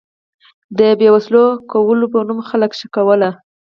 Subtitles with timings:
[0.77, 3.21] د بې وسلو کولو په نوم خلک شکول.